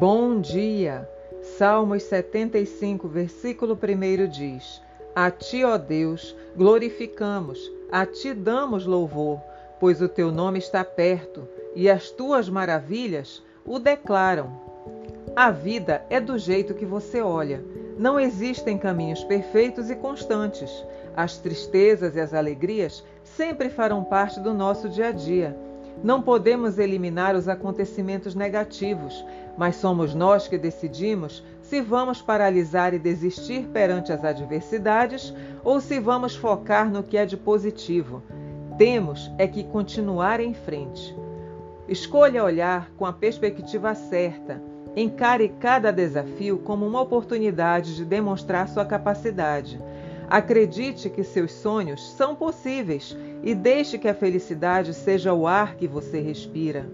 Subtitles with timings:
[0.00, 1.06] Bom dia!
[1.58, 4.80] Salmos 75, versículo 1 diz:
[5.14, 9.42] A ti, ó Deus, glorificamos, a ti damos louvor,
[9.78, 14.50] pois o teu nome está perto e as tuas maravilhas o declaram.
[15.36, 17.62] A vida é do jeito que você olha.
[17.98, 20.82] Não existem caminhos perfeitos e constantes.
[21.14, 25.54] As tristezas e as alegrias sempre farão parte do nosso dia a dia.
[26.02, 29.24] Não podemos eliminar os acontecimentos negativos,
[29.56, 36.00] mas somos nós que decidimos se vamos paralisar e desistir perante as adversidades ou se
[36.00, 38.22] vamos focar no que é de positivo.
[38.78, 41.14] Temos é que continuar em frente.
[41.86, 44.62] Escolha olhar com a perspectiva certa.
[44.96, 49.78] Encare cada desafio como uma oportunidade de demonstrar sua capacidade.
[50.30, 55.88] Acredite que seus sonhos são possíveis e deixe que a felicidade seja o ar que
[55.88, 56.88] você respira.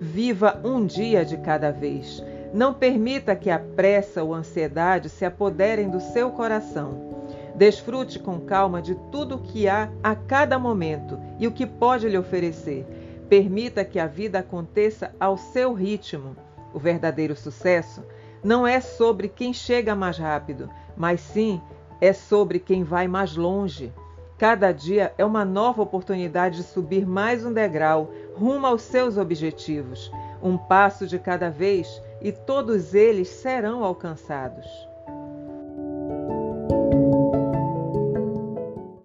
[0.00, 2.20] Viva um dia de cada vez.
[2.52, 7.22] Não permita que a pressa ou a ansiedade se apoderem do seu coração.
[7.54, 12.08] Desfrute com calma de tudo o que há a cada momento e o que pode
[12.08, 12.84] lhe oferecer.
[13.28, 16.36] Permita que a vida aconteça ao seu ritmo.
[16.74, 18.02] O verdadeiro sucesso
[18.42, 21.60] não é sobre quem chega mais rápido, mas sim
[22.02, 23.92] é sobre quem vai mais longe.
[24.36, 30.10] Cada dia é uma nova oportunidade de subir mais um degrau rumo aos seus objetivos,
[30.42, 34.66] um passo de cada vez e todos eles serão alcançados.